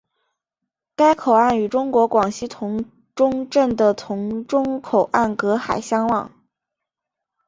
[0.95, 6.31] 该口岸与中国广西峒中镇的峒中口岸隔河相望。